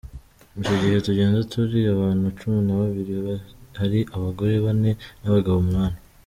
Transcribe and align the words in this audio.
Icyo 0.59 0.73
gihe 0.81 0.95
tugenda 1.07 1.37
turi 1.51 1.79
abantu 1.95 2.25
cumi 2.37 2.59
na 2.65 2.75
babiri, 2.79 3.13
hari 3.79 3.99
abagore 4.15 4.53
bane 4.65 4.91
n’abagabo 5.21 5.57
umunani. 5.59 5.97